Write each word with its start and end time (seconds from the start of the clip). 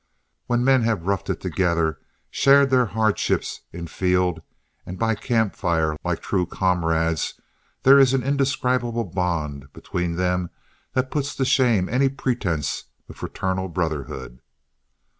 When 0.47 0.63
men 0.63 0.81
have 0.81 1.05
roughed 1.05 1.29
it 1.29 1.39
together, 1.41 1.99
shared 2.31 2.71
their 2.71 2.87
hardships 2.87 3.61
in 3.71 3.85
field 3.85 4.41
and 4.83 4.97
by 4.97 5.13
camp 5.13 5.55
fire 5.55 5.95
like 6.03 6.21
true 6.23 6.47
comrades, 6.47 7.39
there 7.83 7.99
is 7.99 8.11
an 8.15 8.23
indescribable 8.23 9.03
bond 9.05 9.71
between 9.73 10.15
them 10.15 10.49
that 10.93 11.11
puts 11.11 11.35
to 11.35 11.45
shame 11.45 11.87
any 11.87 12.09
pretense 12.09 12.85
of 13.07 13.17
fraternal 13.17 13.67
brotherhood. 13.67 14.39